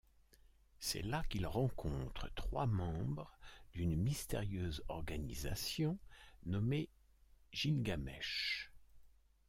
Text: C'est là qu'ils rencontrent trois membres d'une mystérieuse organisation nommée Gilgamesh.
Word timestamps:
C'est 0.79 1.03
là 1.03 1.23
qu'ils 1.29 1.45
rencontrent 1.45 2.33
trois 2.33 2.65
membres 2.65 3.37
d'une 3.73 3.95
mystérieuse 3.95 4.83
organisation 4.87 5.99
nommée 6.47 6.89
Gilgamesh. 7.51 8.71